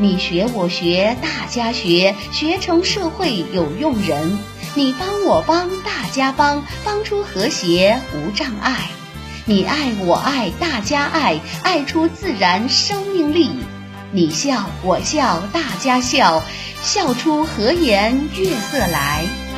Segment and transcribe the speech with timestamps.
[0.00, 4.38] 你学我学大家学学成社会有用人。
[4.74, 8.88] 你帮我帮大家帮帮出和谐无障碍。
[9.44, 13.50] 你爱我爱大家爱爱出自然生命力。
[14.10, 16.42] 你笑我笑大家笑
[16.80, 19.49] 笑出和颜悦色来。